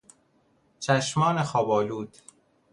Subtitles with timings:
[0.79, 2.17] چشمان خوابآلود